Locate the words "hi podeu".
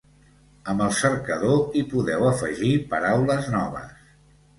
1.79-2.25